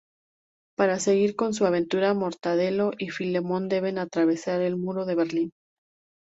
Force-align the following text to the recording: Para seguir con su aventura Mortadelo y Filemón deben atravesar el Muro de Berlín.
Para 0.75 0.97
seguir 0.97 1.35
con 1.35 1.53
su 1.53 1.67
aventura 1.67 2.15
Mortadelo 2.15 2.89
y 2.97 3.09
Filemón 3.11 3.69
deben 3.69 3.99
atravesar 3.99 4.59
el 4.63 4.75
Muro 4.75 5.05
de 5.05 5.13
Berlín. 5.13 5.51